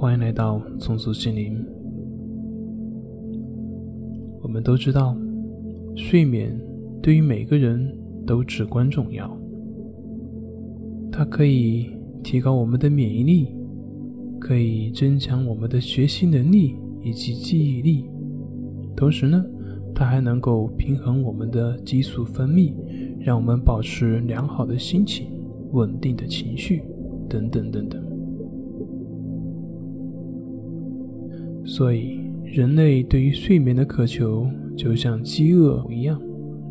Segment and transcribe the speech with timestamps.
[0.00, 1.62] 欢迎来到松鼠心灵。
[4.40, 5.14] 我们都知道，
[5.94, 6.58] 睡眠
[7.02, 7.94] 对于每个人
[8.26, 9.30] 都至关重要。
[11.12, 11.90] 它可以
[12.22, 13.48] 提高我们的免疫力，
[14.38, 18.06] 可以增强我们的学习能力以及记忆力。
[18.96, 19.44] 同时呢，
[19.94, 22.72] 它还能够平衡我们的激素分泌，
[23.18, 25.26] 让我们保持良好的心情、
[25.72, 26.84] 稳定的情绪
[27.28, 28.02] 等等等等。
[31.80, 36.20] 所以，人类对于睡眠的渴求，就像饥饿一样，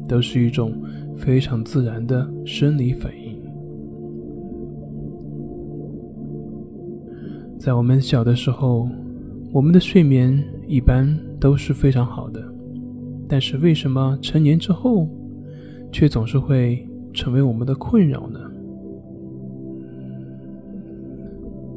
[0.08, 0.72] 都是一种
[1.17, 3.36] 非常自然的生理反应。
[7.58, 8.88] 在我们小的时候，
[9.52, 12.39] 我们的睡眠一般都是非常好的，
[13.28, 15.09] 但是为什么成年之后，
[15.91, 18.39] 却总是会成为我们的困扰呢？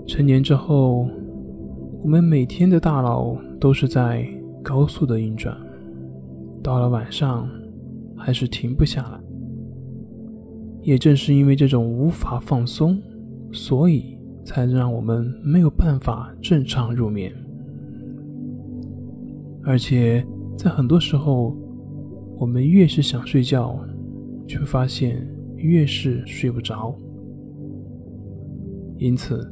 [0.06, 1.08] 成年之后。
[2.02, 4.26] 我们每天的大脑都是在
[4.60, 5.56] 高速的运转，
[6.60, 7.48] 到了晚上
[8.16, 9.20] 还是停不下来。
[10.82, 13.00] 也正是因为这种无法放松，
[13.52, 17.32] 所以才让我们没有办法正常入眠。
[19.62, 20.26] 而且
[20.58, 21.56] 在很多时候，
[22.36, 23.78] 我们越是想睡觉，
[24.48, 26.92] 却发现越是睡不着。
[28.98, 29.48] 因此，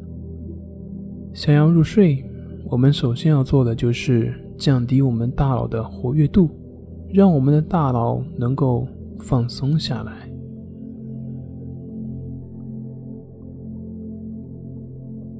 [1.33, 2.25] 想要入睡。
[2.71, 6.49] 我们首先要做的就是降低我们大脑的活跃度，
[7.13, 8.87] 让我们的大脑能够
[9.19, 10.31] 放松下来。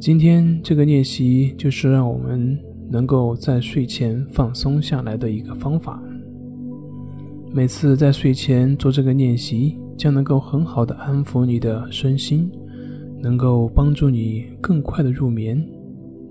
[0.01, 2.59] 今天这个练习就是让我们
[2.91, 6.03] 能够在睡前放松下来的一个方法。
[7.53, 12.51] 每次在睡前做这个练习，将能够很好的安抚你的身心，
[13.23, 15.65] 能够帮助你更快的入眠。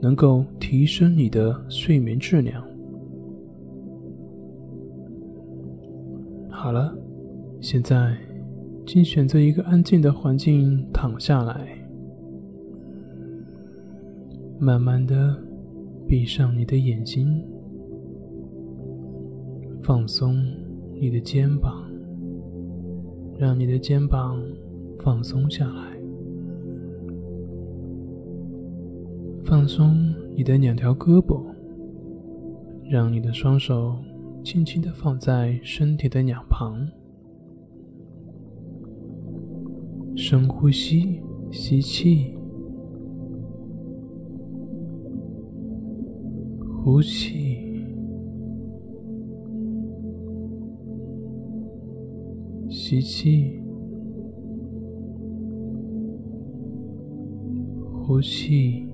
[0.01, 2.63] 能够提升你的睡眠质量。
[6.49, 6.93] 好了，
[7.61, 8.17] 现在，
[8.85, 11.67] 请选择一个安静的环境躺下来，
[14.59, 15.37] 慢慢的
[16.07, 17.45] 闭上你的眼睛，
[19.83, 20.35] 放松
[20.99, 21.89] 你的肩膀，
[23.37, 24.41] 让你的肩膀
[25.03, 25.98] 放松下来。
[29.49, 31.43] 放松你的两条胳膊，
[32.87, 33.97] 让你的双手
[34.43, 36.87] 轻轻的放在身体的两旁。
[40.15, 42.35] 深呼吸，吸气，
[46.83, 47.57] 呼气，
[52.69, 53.59] 吸气，
[57.91, 58.88] 呼气。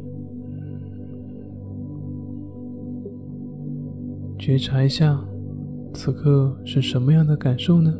[4.46, 5.20] 觉察一下，
[5.92, 7.92] 此刻是什么样的感受呢？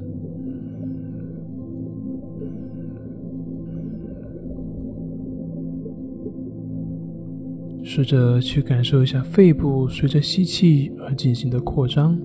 [7.84, 12.16] 试着去感受一下肺部随着吸气而进行的扩张，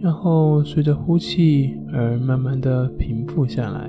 [0.00, 3.88] 然后随着呼气而慢慢的平复下来。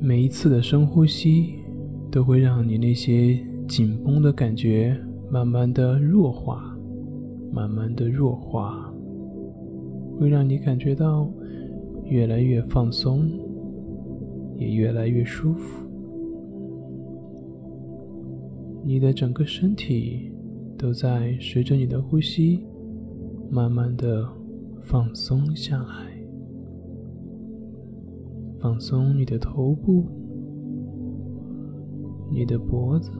[0.00, 1.59] 每一次的深呼吸。
[2.10, 3.38] 都会让你那些
[3.68, 4.98] 紧绷的感觉
[5.30, 6.76] 慢慢的弱化，
[7.52, 8.92] 慢慢的弱化，
[10.18, 11.30] 会让你感觉到
[12.04, 13.30] 越来越放松，
[14.56, 15.86] 也越来越舒服。
[18.82, 20.32] 你的整个身体
[20.76, 22.60] 都在随着你的呼吸
[23.48, 24.28] 慢慢的
[24.80, 26.10] 放松下来，
[28.58, 30.06] 放松你的头部。
[32.32, 33.10] 你的脖子、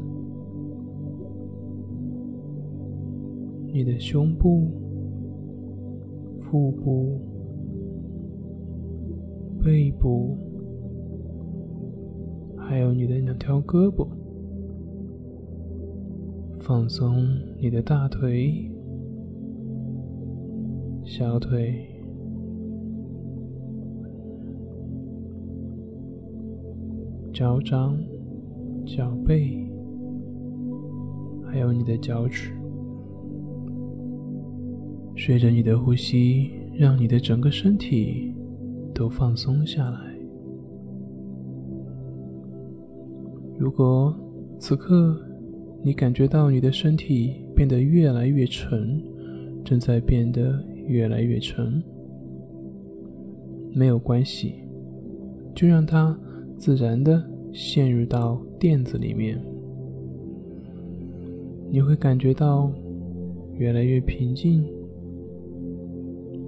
[3.72, 4.68] 你的胸部、
[6.38, 7.20] 腹部、
[9.62, 10.38] 背部，
[12.56, 14.06] 还有你的两条胳膊，
[16.60, 17.26] 放松
[17.60, 18.70] 你的大腿、
[21.04, 21.84] 小腿、
[27.32, 27.98] 脚掌。
[28.96, 29.64] 脚背，
[31.46, 32.50] 还有你的脚趾，
[35.16, 38.34] 随着你的呼吸，让你的整个身体
[38.92, 40.00] 都放松下来。
[43.56, 44.12] 如果
[44.58, 45.16] 此刻
[45.84, 49.00] 你感觉到你的身体变得越来越沉，
[49.64, 51.80] 正在变得越来越沉，
[53.72, 54.54] 没有关系，
[55.54, 56.18] 就让它
[56.58, 59.40] 自然的陷入到垫子里面，
[61.70, 62.72] 你会感觉到
[63.58, 64.64] 越来越平静，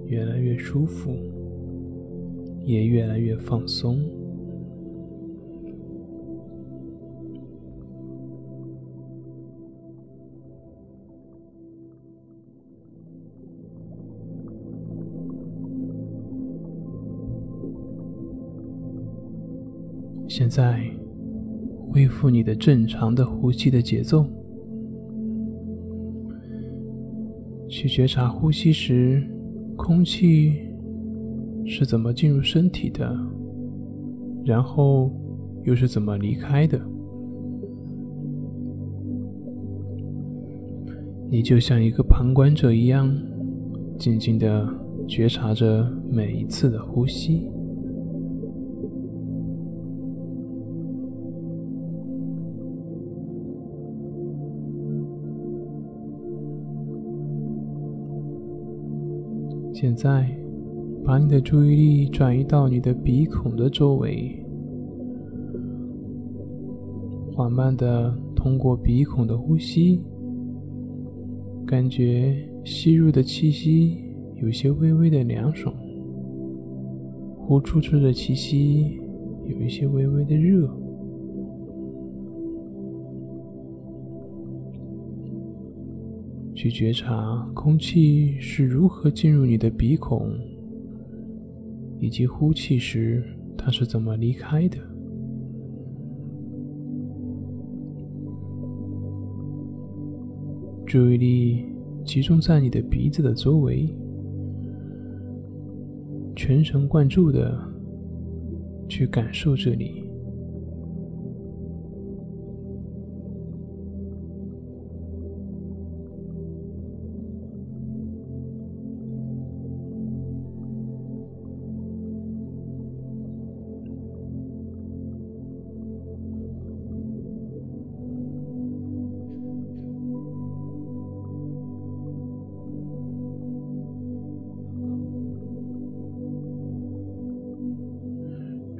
[0.07, 1.15] 越来越舒服，
[2.65, 3.99] 也越来越放松。
[20.35, 20.83] 现在，
[21.85, 24.25] 恢复你的正常的呼吸的节奏，
[27.69, 29.23] 去觉察呼吸时
[29.77, 30.55] 空气
[31.67, 33.15] 是怎么进入身体的，
[34.43, 35.11] 然后
[35.65, 36.81] 又是怎么离开的。
[41.29, 43.15] 你就像一个旁观者一样，
[43.99, 44.67] 静静的
[45.07, 47.52] 觉察着每一次的呼吸。
[59.83, 60.25] 现在，
[61.03, 64.41] 把你的注意力转移到你的鼻孔的周围，
[67.33, 70.01] 缓慢的通过鼻孔的呼吸，
[71.65, 72.33] 感觉
[72.63, 73.97] 吸入的气息
[74.41, 75.75] 有些微微的凉爽，
[77.39, 79.01] 呼出去的气息
[79.49, 80.73] 有一些微微的热。
[86.63, 90.31] 去觉察空气是如何进入你的鼻孔，
[91.99, 93.21] 以及呼气时
[93.57, 94.77] 它是怎么离开的。
[100.85, 101.65] 注意力
[102.05, 103.93] 集中在你的鼻子的周围，
[106.33, 107.59] 全神贯注的
[108.87, 110.02] 去感受这里。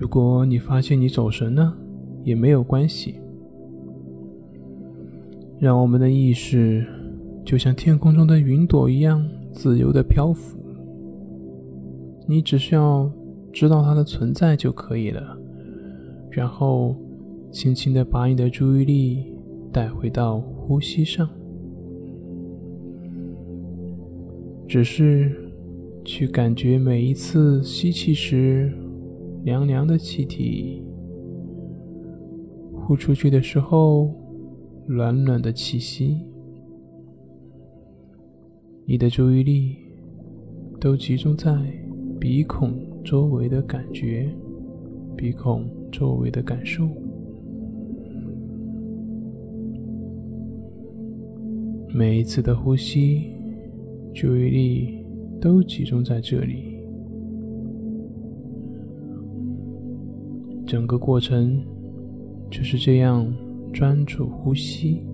[0.03, 1.73] 如果你发现你走神了，
[2.25, 3.15] 也没有关系。
[5.57, 6.85] 让我们的意识
[7.45, 10.59] 就像天空中的云朵一样自由的漂浮。
[12.27, 13.09] 你只需要
[13.53, 15.37] 知道它的存在就可以了，
[16.29, 16.93] 然后
[17.49, 19.23] 轻轻的把你的注意力
[19.71, 21.29] 带回到呼吸上，
[24.67, 25.31] 只是
[26.03, 28.69] 去感觉每一次吸气时。
[29.43, 30.81] 凉凉的气体，
[32.73, 34.09] 呼出去的时候，
[34.87, 36.21] 暖暖的气息。
[38.85, 39.75] 你的注意力
[40.79, 41.53] 都集中在
[42.21, 42.73] 鼻孔
[43.03, 44.29] 周围的感觉，
[45.17, 46.87] 鼻孔周围的感受。
[51.93, 53.23] 每一次的呼吸，
[54.13, 55.05] 注意力
[55.41, 56.72] 都集中在这里。
[60.65, 61.61] 整个过程
[62.49, 63.31] 就是这样
[63.71, 65.05] 专注呼吸，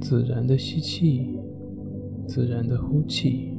[0.00, 1.38] 自然的吸气，
[2.26, 3.51] 自然的呼气。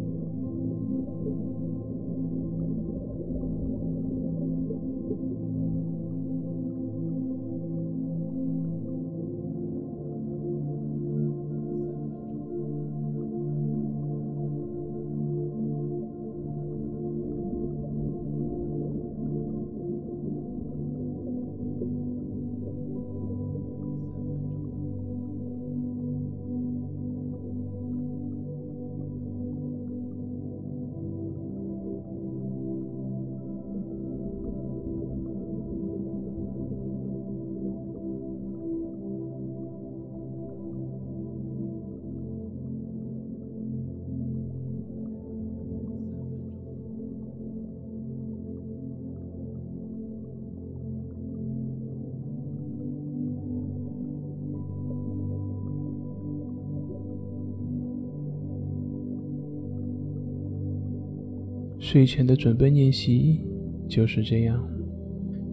[61.93, 63.39] 睡前的准备练习
[63.87, 64.59] 就是这样。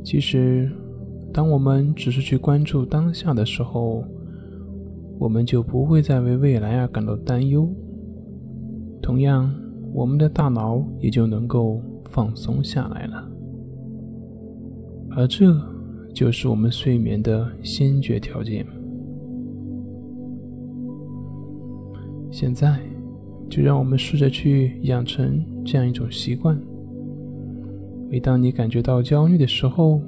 [0.02, 0.72] 其实，
[1.34, 4.02] 当我们只是去关注当下的时候，
[5.18, 7.70] 我们就不会再为未来而感到担忧。
[9.02, 9.54] 同样，
[9.92, 11.78] 我们的大脑也就能够
[12.08, 13.30] 放松下来了。
[15.10, 15.54] 而这。
[16.12, 18.66] 就是我们睡眠的先决条件。
[22.32, 22.80] 现在，
[23.50, 26.56] 就让我们试着去养成这样一种习惯：
[28.08, 30.00] 每当你感觉到焦虑的时候，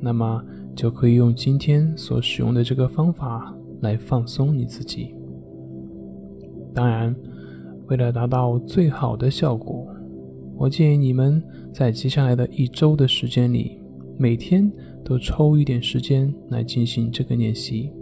[0.00, 0.44] 那么
[0.74, 5.14] 就可以用今天所使用的这个方法来放松你自己。
[6.74, 7.14] 当然，
[7.86, 9.86] 为了达到最好的效果，
[10.56, 11.42] 我建议你们
[11.72, 13.78] 在接下来的一周的时间里，
[14.18, 14.70] 每天
[15.04, 17.92] 都抽一点时间来进行这个练习。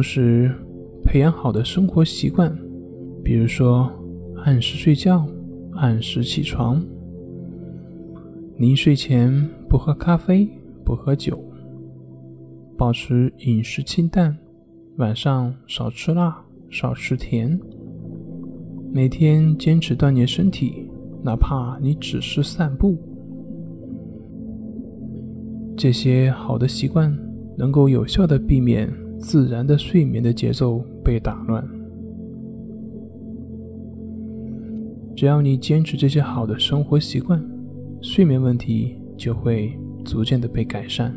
[0.00, 0.50] 同时，
[1.04, 2.50] 培养好的生活习惯，
[3.22, 3.92] 比如说
[4.46, 5.26] 按时睡觉、
[5.74, 6.82] 按时起床、
[8.56, 9.30] 临睡前
[9.68, 10.48] 不喝咖啡、
[10.86, 11.38] 不喝酒、
[12.78, 14.34] 保持饮食清淡、
[14.96, 17.60] 晚上少吃辣、少吃甜、
[18.90, 20.88] 每天坚持锻炼身体，
[21.22, 22.96] 哪怕你只是散步，
[25.76, 27.14] 这些好的习惯
[27.58, 28.90] 能够有效的避免。
[29.20, 31.62] 自然的睡眠的节奏被打乱。
[35.14, 37.44] 只要你坚持这些好的生活习惯，
[38.00, 41.14] 睡眠问题就会逐渐的被改善。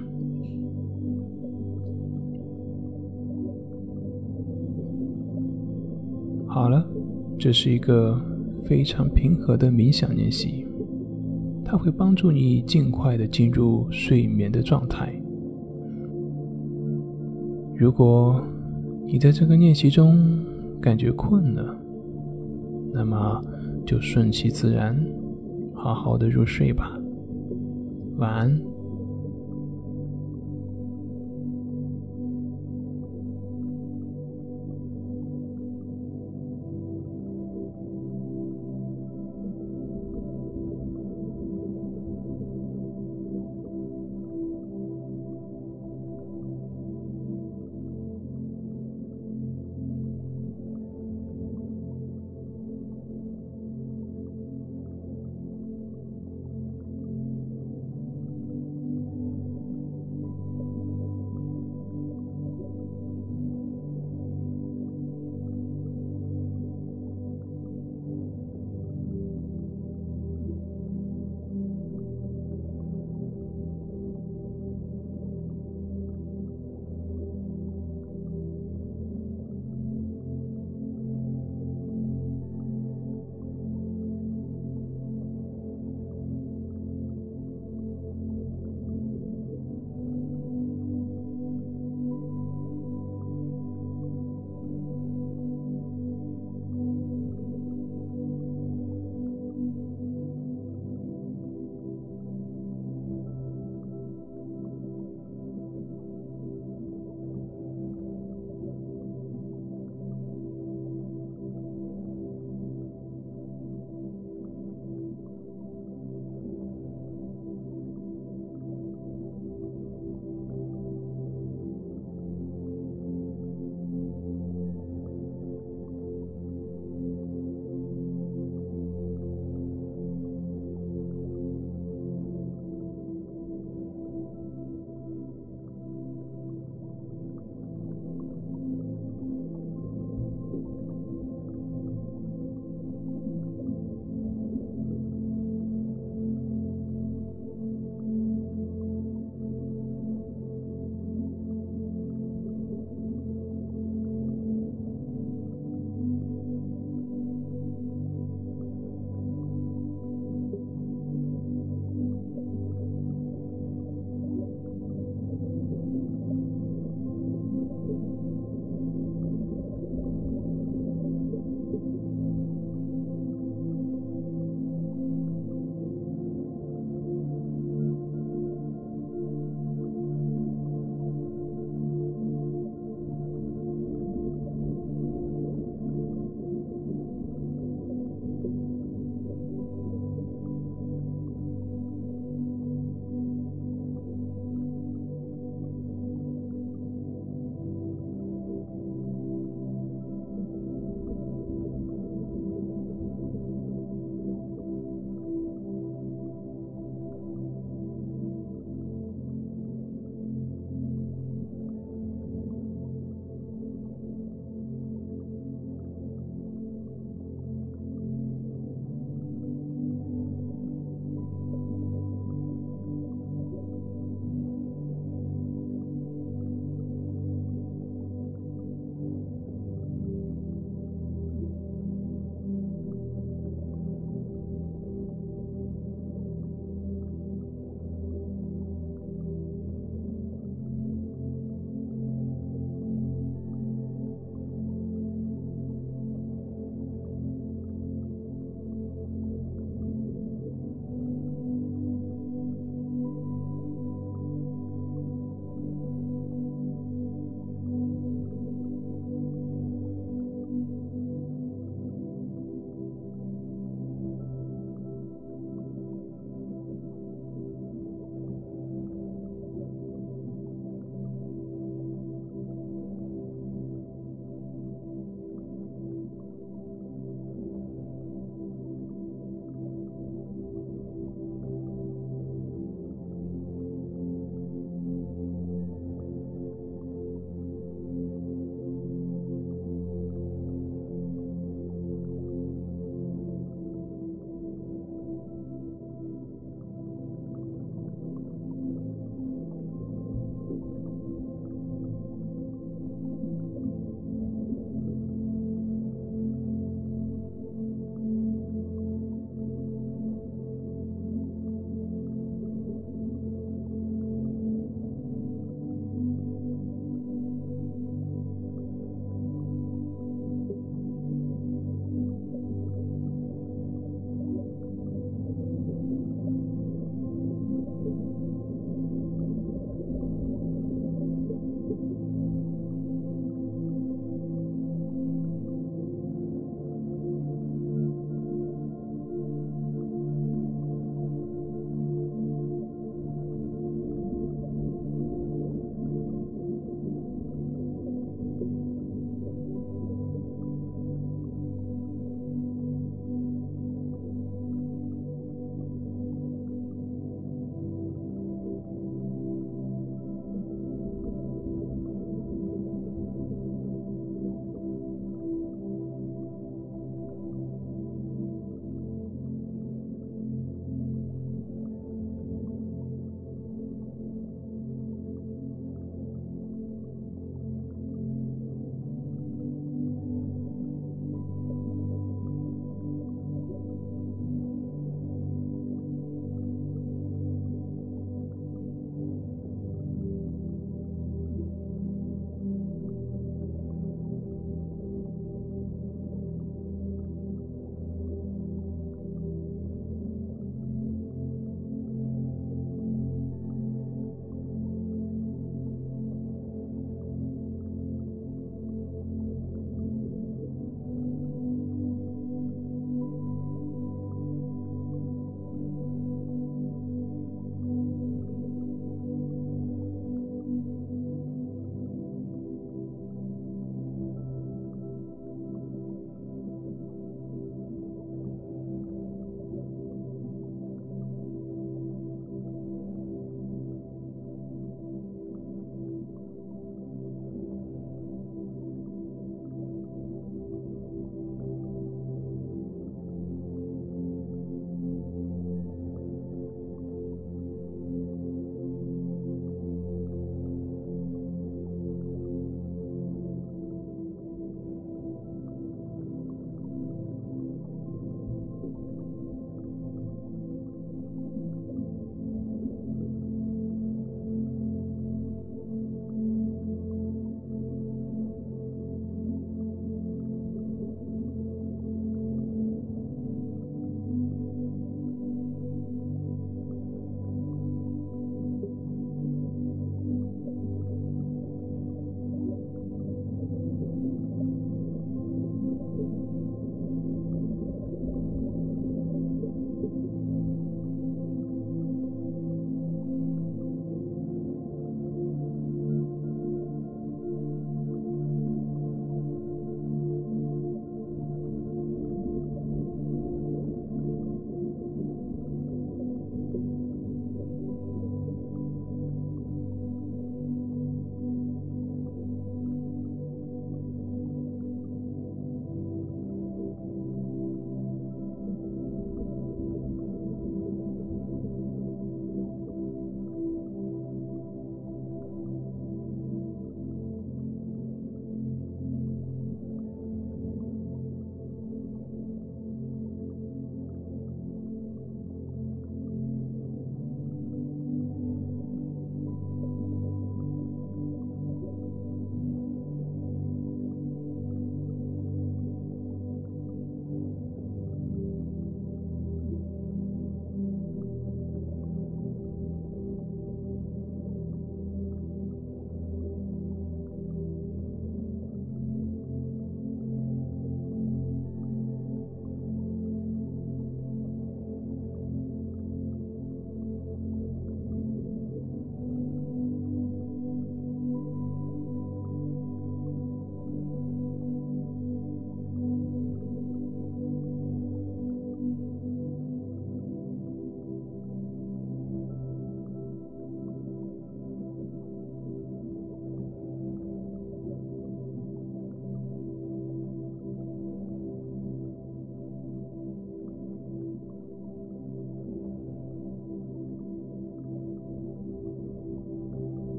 [6.45, 6.85] 好了，
[7.39, 8.19] 这是一个
[8.65, 10.67] 非常平和的冥想练习，
[11.63, 15.17] 它会帮助你尽快的进入睡眠的状态。
[17.75, 18.41] 如果
[19.05, 20.39] 你在这个练习中
[20.81, 21.75] 感觉困了，
[22.93, 23.43] 那么
[23.85, 24.97] 就顺其自然，
[25.73, 26.97] 好好的入睡吧。
[28.17, 28.72] 晚安。